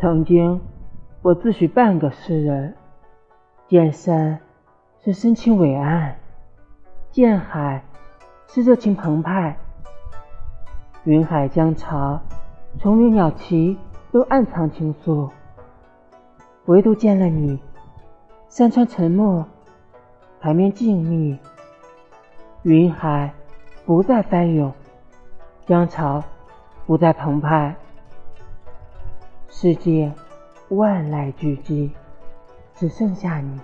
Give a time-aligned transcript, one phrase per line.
[0.00, 0.60] 曾经，
[1.22, 2.72] 我自诩半个诗人，
[3.66, 4.38] 见山
[5.02, 6.14] 是深情伟岸，
[7.10, 7.82] 见海
[8.46, 9.56] 是热情澎湃。
[11.02, 12.20] 云海江潮，
[12.78, 13.76] 虫鸣鸟啼
[14.12, 15.30] 都暗藏情愫，
[16.66, 17.60] 唯独见了你，
[18.48, 19.44] 山川沉默，
[20.38, 21.36] 海面静谧，
[22.62, 23.34] 云海
[23.84, 24.72] 不再翻涌，
[25.66, 26.22] 江潮
[26.86, 27.74] 不再澎湃。
[29.50, 30.12] 世界
[30.68, 31.90] 万籁俱寂，
[32.74, 33.58] 只剩下你。